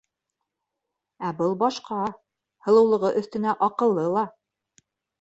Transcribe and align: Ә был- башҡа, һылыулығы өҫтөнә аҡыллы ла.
Ә 1.29 1.31
был- 1.41 1.53
башҡа, 1.65 2.01
һылыулығы 2.69 3.15
өҫтөнә 3.23 3.57
аҡыллы 3.71 4.11
ла. 4.19 4.29